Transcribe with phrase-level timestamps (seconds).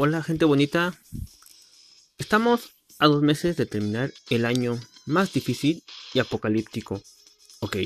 [0.00, 0.96] Hola gente bonita.
[2.18, 5.82] Estamos a dos meses de terminar el año más difícil
[6.14, 7.02] y apocalíptico.
[7.58, 7.78] Ok,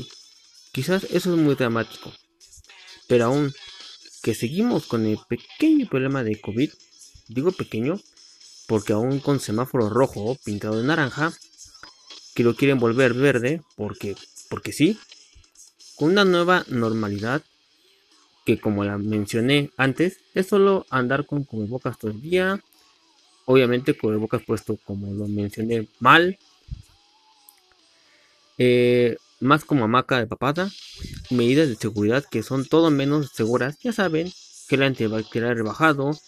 [0.73, 2.13] quizás eso es muy dramático.
[3.09, 3.55] Pero aún
[4.23, 6.71] que seguimos con el pequeño problema de COVID,
[7.29, 7.99] digo pequeño
[8.67, 11.33] porque aún con semáforo rojo pintado de naranja,
[12.35, 14.17] que lo quieren volver verde porque,
[14.51, 14.99] porque sí,
[15.97, 17.43] con una nueva normalidad
[18.45, 22.61] que como la mencioné antes, es solo andar con cubrebocas todo el día.
[23.45, 26.39] Obviamente cubrebocas puesto como lo mencioné mal.
[28.59, 30.71] Eh, más como hamaca de papada.
[31.31, 33.79] Medidas de seguridad que son todo menos seguras.
[33.81, 34.33] Ya saben
[34.69, 36.19] que el antibacterial rebajado.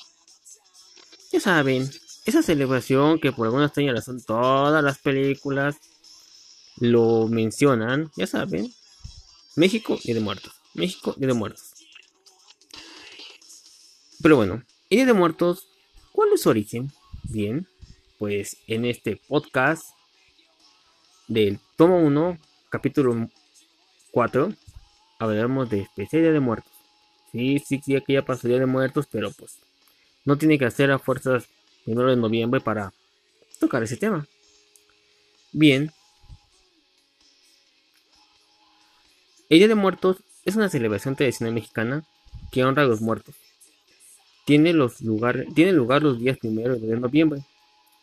[1.31, 1.89] Ya saben,
[2.25, 5.77] esa celebración que por alguna extraña razón todas las películas
[6.79, 8.73] lo mencionan, ya saben,
[9.55, 11.73] México y de Muertos, México y de Muertos.
[14.21, 15.67] Pero bueno, Día de Muertos,
[16.13, 16.93] ¿cuál es su origen?
[17.25, 17.67] Bien,
[18.19, 19.85] pues en este podcast
[21.27, 22.39] del tomo 1,
[22.69, 23.29] capítulo
[24.13, 24.53] 4,
[25.19, 26.73] hablaremos de especialidad de muertos.
[27.33, 29.57] Sí, sí, sí, pasó Día de Muertos, pero pues
[30.25, 31.49] no tiene que hacer a fuerzas
[31.85, 32.93] primero de noviembre para
[33.59, 34.29] tocar ese tema.
[35.51, 35.91] Bien.
[39.49, 42.07] El Día de Muertos es una celebración tradicional mexicana
[42.53, 43.35] que honra a los muertos
[44.47, 47.43] tiene, lugar los días primero de noviembre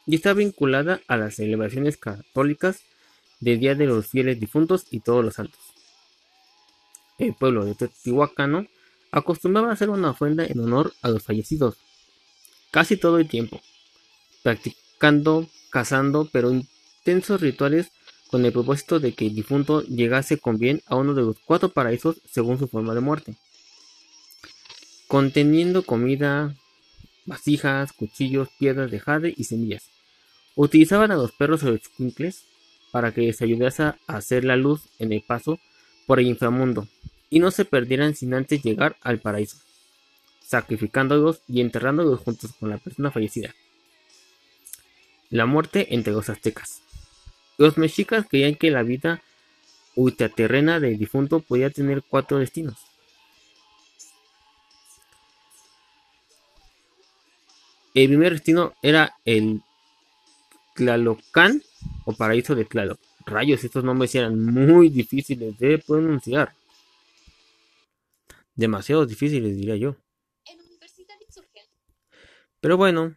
[0.05, 2.81] y está vinculada a las celebraciones católicas
[3.39, 5.59] del Día de los Fieles Difuntos y Todos los Santos.
[7.17, 8.67] El pueblo de Teotihuacano
[9.11, 11.77] acostumbraba a hacer una ofrenda en honor a los fallecidos
[12.71, 13.61] casi todo el tiempo,
[14.41, 17.91] practicando, cazando, pero intensos rituales
[18.29, 21.69] con el propósito de que el difunto llegase con bien a uno de los cuatro
[21.69, 23.37] paraísos según su forma de muerte
[25.13, 26.55] conteniendo comida,
[27.27, 29.91] vasijas, cuchillos, piedras de jade y semillas.
[30.55, 31.81] Utilizaban a los perros o los
[32.91, 35.59] para que les ayudase a hacer la luz en el paso
[36.07, 36.87] por el inframundo
[37.29, 39.57] y no se perdieran sin antes llegar al paraíso,
[40.43, 43.53] sacrificándolos y enterrándolos juntos con la persona fallecida.
[45.29, 46.81] La muerte entre los aztecas.
[47.59, 49.21] Los mexicas creían que la vida
[49.93, 52.92] ultraterrena del difunto podía tener cuatro destinos
[57.93, 59.61] El primer destino era el
[60.75, 61.61] Tlalocán
[62.05, 62.99] o paraíso de Tlaloc.
[63.25, 66.55] Rayos, estos nombres eran muy difíciles de pronunciar.
[68.55, 69.95] Demasiado difíciles, diría yo.
[72.59, 73.15] Pero bueno.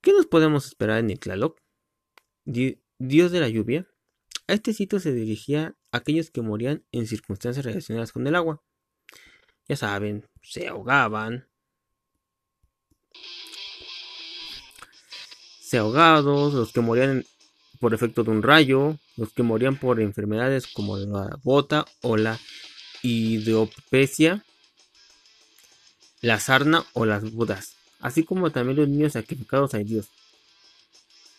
[0.00, 1.60] ¿Qué nos podemos esperar en el Tlaloc?
[2.44, 3.86] Dios de la lluvia.
[4.46, 8.62] A este sitio se dirigía a aquellos que morían en circunstancias relacionadas con el agua.
[9.68, 11.49] Ya saben, se ahogaban,
[15.78, 17.24] ahogados, los que morían
[17.78, 22.38] por efecto de un rayo, los que morían por enfermedades como la bota o la
[23.02, 24.44] hidropecia,
[26.20, 30.08] la sarna o las budas, así como también los niños sacrificados a Dios.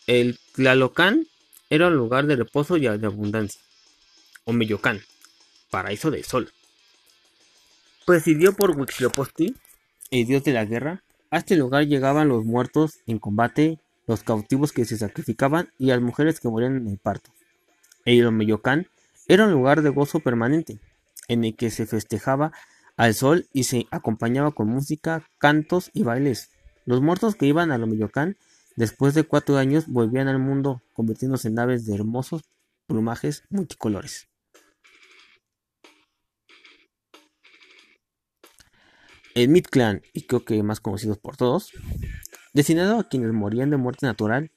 [0.08, 1.28] El Tlalocán
[1.70, 3.62] era un lugar de reposo y de abundancia,
[4.46, 5.02] o Meyocán,
[5.70, 6.52] paraíso del sol.
[8.06, 9.56] Presidió por Huitzilopochtli,
[10.10, 14.72] el dios de la guerra, a este lugar llegaban los muertos en combate, los cautivos
[14.72, 17.32] que se sacrificaban y las mujeres que morían en el parto.
[18.06, 18.88] El Omeyocán
[19.28, 20.80] era un lugar de gozo permanente,
[21.28, 22.52] en el que se festejaba
[22.98, 26.50] al sol y se acompañaba con música, cantos y bailes.
[26.86, 28.38] Los muertos que iban al Omeyocán
[28.76, 32.44] después de cuatro años volvían al mundo, convirtiéndose en aves de hermosos
[32.88, 34.28] plumajes multicolores.
[39.34, 41.72] El Mid-Clan, y creo que más conocidos por todos,
[42.54, 44.52] destinado a quienes morían de muerte natural,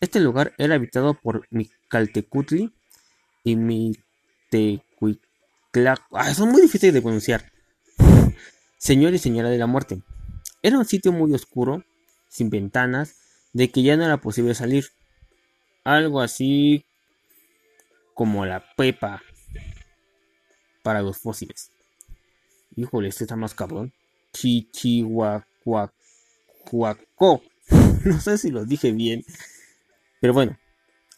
[0.00, 2.72] Este lugar era habitado por Micaltecutli
[3.44, 5.20] y Mitecuiclac.
[6.10, 7.52] Ah, son muy difíciles de pronunciar.
[8.78, 10.02] Señor y señora de la muerte.
[10.60, 11.84] Era un sitio muy oscuro,
[12.28, 13.14] sin ventanas,
[13.52, 14.86] de que ya no era posible salir.
[15.84, 16.84] Algo así
[18.14, 19.22] como la pepa
[20.82, 21.70] para los fósiles.
[22.74, 23.92] Híjole, este está más cabrón.
[26.64, 27.42] Chichihuacuaco.
[28.04, 29.24] no sé si lo dije bien.
[30.20, 30.56] Pero bueno,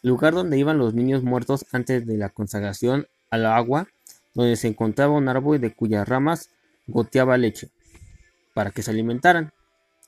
[0.01, 3.87] lugar donde iban los niños muertos antes de la consagración al agua,
[4.33, 6.49] donde se encontraba un árbol de cuyas ramas
[6.87, 7.69] goteaba leche,
[8.53, 9.53] para que se alimentaran.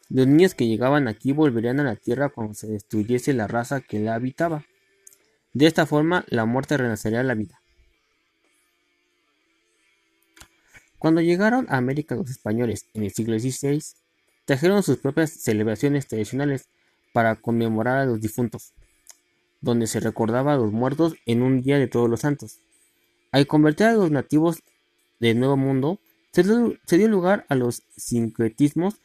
[0.10, 4.00] Los niños que llegaban aquí volverían a la tierra cuando se destruyese la raza que
[4.00, 4.66] la habitaba.
[5.54, 7.60] De esta forma, la muerte renacería a la vida.
[10.98, 13.82] Cuando llegaron a América los españoles en el siglo XVI,
[14.48, 16.70] trajeron sus propias celebraciones tradicionales
[17.14, 18.74] para conmemorar a los difuntos
[19.62, 22.60] donde se recordaba a los muertos en un día de todos los santos.
[23.32, 24.64] Al convertir a los nativos
[25.20, 26.00] del Nuevo Mundo,
[26.32, 26.44] se
[26.98, 28.96] dio, lugar a los sincretismos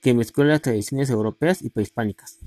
[0.00, 2.38] que mezcló las tradiciones europeas y prehispánicas,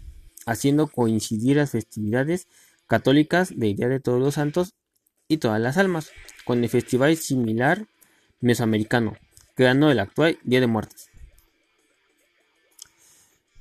[0.45, 2.47] haciendo coincidir las festividades
[2.88, 4.74] católicas del Día de Todos los Santos
[5.27, 6.12] y todas las almas,
[6.44, 7.88] con el festival similar
[8.39, 9.15] mesoamericano,
[9.56, 11.11] creando el actual Día de Muertos.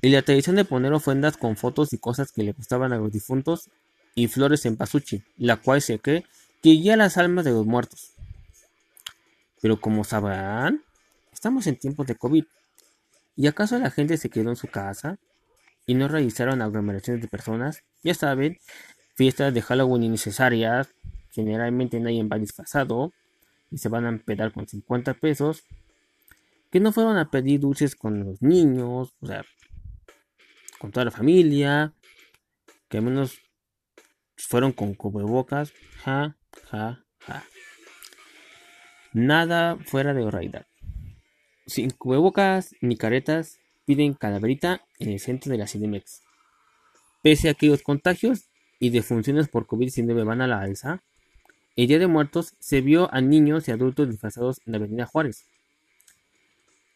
[0.01, 3.11] Y la tradición de poner ofrendas con fotos y cosas que le gustaban a los
[3.11, 3.69] difuntos
[4.15, 6.25] y flores en pasuchi, la cual se cree
[6.61, 8.11] que guía las almas de los muertos.
[9.61, 10.81] Pero como sabrán,
[11.31, 12.45] estamos en tiempos de COVID.
[13.35, 15.17] ¿Y acaso la gente se quedó en su casa
[15.85, 17.83] y no realizaron aglomeraciones de personas?
[18.03, 18.57] Ya saben,
[19.15, 20.89] fiestas de Halloween innecesarias,
[21.29, 23.13] generalmente nadie va disfrazado
[23.69, 25.63] y se van a empedar con 50 pesos.
[26.71, 29.43] Que no fueron a pedir dulces con los niños, o sea,
[30.81, 31.93] con toda la familia,
[32.89, 33.37] que al menos
[34.35, 35.73] fueron con cubrebocas.
[36.03, 36.35] Ja,
[36.71, 37.43] ja, ja.
[39.13, 40.65] Nada fuera de realidad.
[41.67, 46.23] Sin cubrebocas ni caretas, piden calaverita en el centro de la Cinemex.
[47.21, 48.49] Pese a que los contagios
[48.79, 51.03] y defunciones por COVID-19 van a la alza,
[51.75, 55.45] el Día de Muertos se vio a niños y adultos disfrazados en la Avenida Juárez.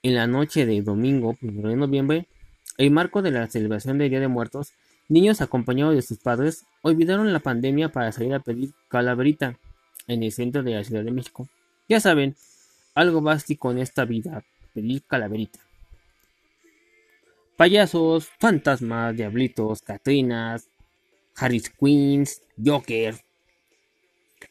[0.02, 2.28] En la noche de domingo 1 de noviembre,
[2.78, 4.74] el marco de la celebración del Día de Muertos
[5.08, 9.60] Niños acompañados de sus padres olvidaron la pandemia para salir a pedir calaverita
[10.08, 11.48] en el centro de la Ciudad de México.
[11.88, 12.36] Ya saben,
[12.96, 14.44] algo básico en esta vida,
[14.74, 15.60] pedir calaverita.
[17.56, 20.70] Payasos, fantasmas, diablitos, catrinas,
[21.36, 23.16] Harris Queens, Joker.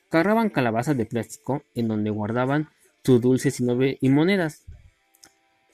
[0.08, 2.68] Cargaban calabazas de plástico en donde guardaban
[3.02, 3.66] sus dulces y,
[4.00, 4.64] y monedas.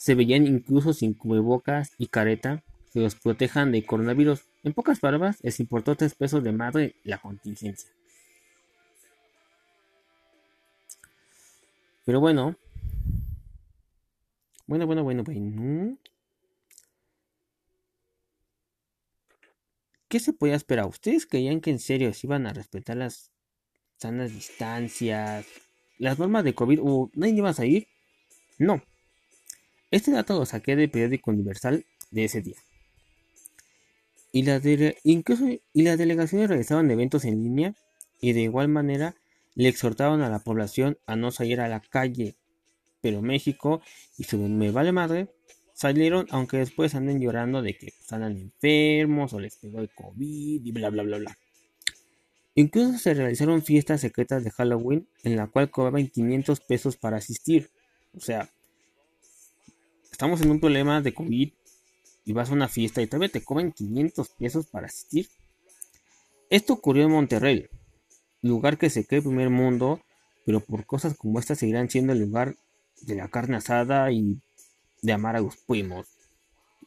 [0.00, 4.40] Se veían incluso sin cubrebocas y careta que los protejan del coronavirus.
[4.64, 7.90] En pocas palabras, les importó tres pesos de madre la contingencia.
[12.06, 12.56] Pero bueno.
[14.66, 15.98] Bueno, bueno, bueno, bueno.
[20.08, 20.86] ¿Qué se podía esperar?
[20.86, 23.30] ¿Ustedes creían que en serio se iban a respetar las
[23.98, 25.44] sanas distancias,
[25.98, 27.86] las normas de COVID o nadie iba a salir?
[28.56, 28.82] No.
[29.90, 32.56] Este dato lo saqué del periódico Universal de ese día
[34.32, 34.62] y las,
[35.04, 37.74] incluso, y las delegaciones realizaban eventos en línea
[38.20, 39.16] y de igual manera
[39.54, 42.36] le exhortaban a la población a no salir a la calle.
[43.00, 43.82] Pero México
[44.18, 45.28] y su me vale madre
[45.74, 50.72] salieron aunque después anden llorando de que están enfermos o les pegó el COVID y
[50.72, 51.38] bla bla bla bla.
[52.54, 57.70] Incluso se realizaron fiestas secretas de Halloween en la cual cobraban 500 pesos para asistir.
[58.12, 58.50] O sea,
[60.20, 61.50] estamos en un problema de COVID
[62.26, 65.30] y vas a una fiesta y todavía te cobran 500 pesos para asistir.
[66.50, 67.68] Esto ocurrió en Monterrey,
[68.42, 70.02] lugar que se cree primer mundo,
[70.44, 72.54] pero por cosas como esta seguirán siendo el lugar
[73.00, 74.42] de la carne asada y
[75.00, 76.06] de amar a los primos,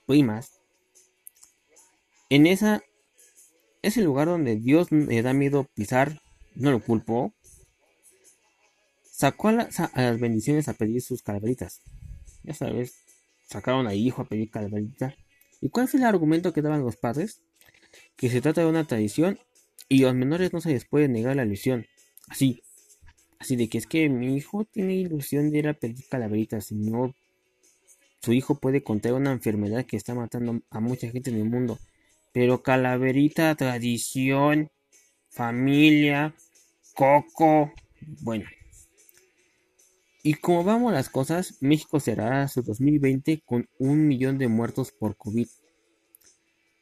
[0.05, 0.51] primas.
[2.29, 2.83] En esa
[3.81, 6.21] es el lugar donde Dios le da miedo pisar,
[6.53, 7.33] no lo culpo.
[9.09, 11.81] Sacó a, a las bendiciones a pedir sus calaveritas.
[12.43, 13.02] Ya sabes,
[13.53, 15.13] sacaron a hijo a pedir calaveritas.
[15.61, 17.41] ¿Y cuál fue el argumento que daban los padres?
[18.15, 19.39] Que se trata de una tradición
[19.87, 21.85] y los menores no se les puede negar la ilusión.
[22.27, 22.61] Así.
[23.39, 26.75] Así de que es que mi hijo tiene ilusión de ir a pedir calaveritas, si
[26.75, 27.13] no,
[28.21, 31.77] su hijo puede contraer una enfermedad que está matando a mucha gente en el mundo.
[32.31, 34.71] Pero calaverita, tradición,
[35.29, 36.33] familia,
[36.95, 37.73] coco,
[38.21, 38.45] bueno.
[40.25, 45.17] Y como vamos las cosas, México cerrará su 2020 con un millón de muertos por
[45.17, 45.47] COVID.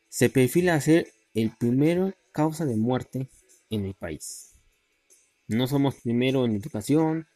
[0.10, 3.30] Se perfila ser el primero causa de muerte
[3.72, 4.60] en el país.
[5.48, 7.28] No somos primero en educación,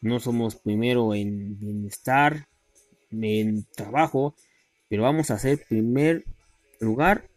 [0.00, 2.46] no somos primero en bienestar,
[3.10, 4.36] en trabajo,
[4.88, 6.24] pero vamos a ser primer
[6.78, 7.28] lugar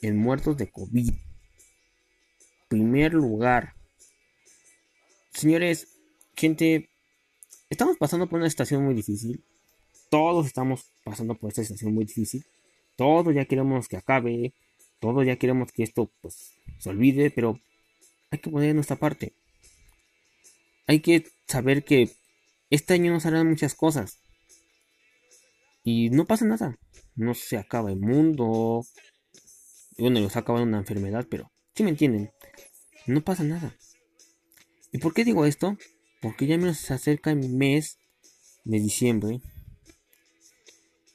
[0.00, 1.12] en muertos de COVID.
[2.68, 3.74] Primer lugar.
[5.34, 5.95] Señores,
[6.36, 6.90] gente,
[7.70, 9.42] estamos pasando por una situación muy difícil.
[10.10, 12.44] Todos estamos pasando por esta situación muy difícil.
[12.96, 14.52] Todos ya queremos que acabe.
[15.00, 17.60] Todos ya queremos que esto pues, se olvide, pero
[18.30, 19.32] hay que poner nuestra parte.
[20.86, 22.10] Hay que saber que
[22.70, 24.18] este año nos harán muchas cosas.
[25.82, 26.78] Y no pasa nada.
[27.14, 28.84] No se acaba el mundo.
[29.98, 32.30] Bueno, nos acaba una enfermedad, pero si me entienden.
[33.06, 33.74] No pasa nada.
[34.92, 35.76] ¿Y por qué digo esto?
[36.20, 37.98] Porque ya menos se acerca el mes
[38.64, 39.40] de diciembre.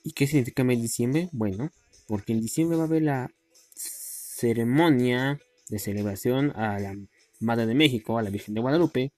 [0.04, 1.30] ¿Y qué significa mes de diciembre?
[1.32, 1.72] Bueno,
[2.08, 3.32] porque en diciembre va a haber la
[3.76, 5.40] ceremonia
[5.70, 6.96] de celebración a la
[7.40, 9.12] Madre de México, a la Virgen de Guadalupe.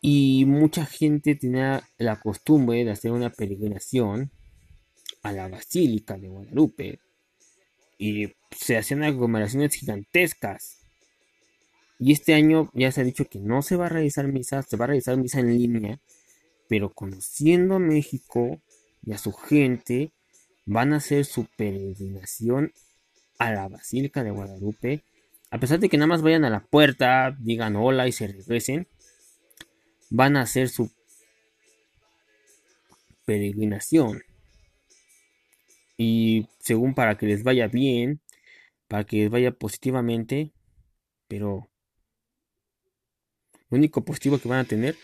[0.00, 4.30] Y mucha gente tenía la costumbre de hacer una peregrinación
[5.22, 7.00] a la Basílica de Guadalupe.
[7.98, 10.77] Y se hacían aglomeraciones gigantescas.
[11.98, 14.76] Y este año ya se ha dicho que no se va a realizar misa, se
[14.76, 16.00] va a realizar misa en línea.
[16.68, 18.60] Pero conociendo a México
[19.04, 20.12] y a su gente,
[20.64, 22.72] van a hacer su peregrinación
[23.38, 25.02] a la Basílica de Guadalupe.
[25.50, 28.86] A pesar de que nada más vayan a la puerta, digan hola y se regresen
[30.10, 30.90] van a hacer su
[33.24, 34.22] peregrinación.
[35.96, 38.20] Y según para que les vaya bien,
[38.86, 40.52] para que les vaya positivamente,
[41.26, 41.67] pero
[43.70, 44.94] lo único positivo que van a tener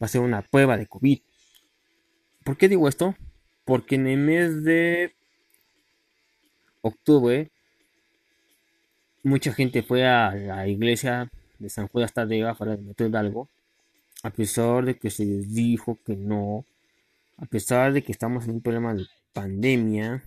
[0.00, 1.20] va a ser una prueba de COVID.
[2.44, 3.14] ¿Por qué digo esto?
[3.64, 5.14] Porque en el mes de
[6.80, 7.50] octubre
[9.22, 13.48] mucha gente fue a la iglesia de San Tadeo, fuera de Metro Hidalgo,
[14.22, 16.64] a pesar de que se les dijo que no,
[17.36, 20.24] a pesar de que estamos en un problema de pandemia,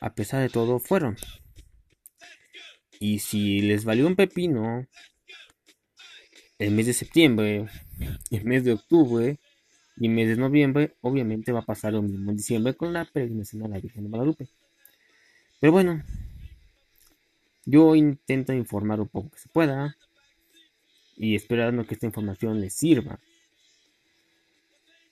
[0.00, 1.16] a pesar de todo, fueron.
[2.98, 4.86] Y si les valió un pepino
[6.62, 7.66] el mes de septiembre,
[8.30, 9.38] el mes de octubre
[9.96, 13.04] y el mes de noviembre, obviamente va a pasar lo mismo en diciembre con la
[13.04, 14.48] peregrinación a la Virgen de Guadalupe.
[15.60, 16.02] Pero bueno,
[17.64, 19.96] yo intento informar un poco que se pueda
[21.16, 23.18] y esperando que esta información les sirva.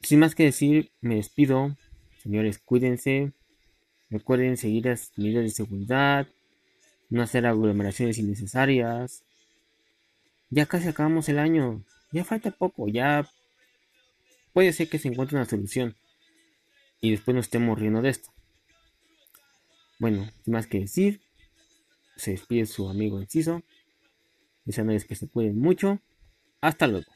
[0.02, 1.76] Sin más que decir, me despido.
[2.22, 3.32] Señores, cuídense.
[4.08, 6.26] Recuerden seguir las medidas de seguridad.
[7.10, 9.24] No hacer aglomeraciones innecesarias.
[10.50, 11.84] Ya casi acabamos el año.
[12.12, 12.88] Ya falta poco.
[12.88, 13.28] Ya
[14.52, 15.96] puede ser que se encuentre una solución.
[17.00, 18.30] Y después no estemos riendo de esto.
[19.98, 21.20] Bueno, sin más que decir,
[22.16, 23.62] se despide su amigo Enciso.
[24.64, 26.00] Deseándoles que se cuiden mucho.
[26.60, 27.10] Hasta luego.